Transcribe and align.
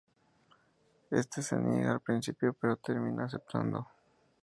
Este 1.11 1.43
se 1.43 1.55
niega 1.57 1.91
al 1.91 1.99
principio 2.01 2.55
pero 2.59 2.75
termina 2.75 3.25
aceptando. 3.25 3.87